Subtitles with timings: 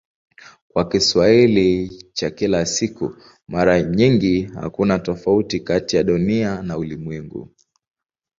[0.67, 3.15] Kwa Kiswahili cha kila siku
[3.47, 7.49] mara nyingi hakuna tofauti kati ya "Dunia" na "ulimwengu".